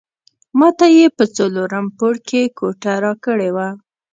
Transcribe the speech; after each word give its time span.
ماته 0.59 0.85
یې 0.97 1.05
په 1.17 1.23
څلورم 1.35 1.85
پوړ 1.97 2.15
کې 2.27 2.41
کوټه 2.57 2.93
راکړې 3.03 3.49
وه. 3.55 3.69